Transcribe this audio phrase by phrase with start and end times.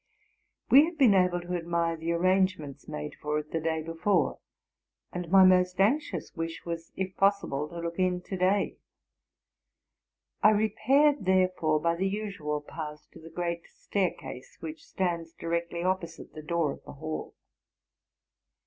[0.71, 4.39] We had been able to admire the arrangements made for it, the day before;
[5.13, 8.77] and my most anxious wish was, if possible, to look in to day.
[10.41, 16.33] I repaired, therefore, by the usual path, to the great staircase, which stands directly opposite
[16.33, 17.35] the door of the hall.